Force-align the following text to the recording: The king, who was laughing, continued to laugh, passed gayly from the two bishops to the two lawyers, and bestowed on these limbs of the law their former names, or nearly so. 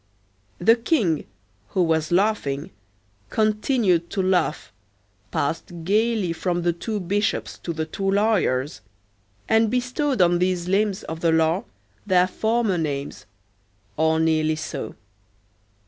The 0.57 0.75
king, 0.75 1.27
who 1.67 1.83
was 1.83 2.11
laughing, 2.11 2.71
continued 3.29 4.09
to 4.09 4.23
laugh, 4.23 4.71
passed 5.29 5.83
gayly 5.83 6.33
from 6.33 6.63
the 6.63 6.73
two 6.73 6.99
bishops 6.99 7.59
to 7.59 7.71
the 7.71 7.85
two 7.85 8.09
lawyers, 8.09 8.81
and 9.47 9.69
bestowed 9.69 10.19
on 10.19 10.39
these 10.39 10.67
limbs 10.67 11.03
of 11.03 11.19
the 11.19 11.31
law 11.31 11.65
their 12.03 12.25
former 12.25 12.79
names, 12.79 13.27
or 13.95 14.19
nearly 14.19 14.55
so. 14.55 14.95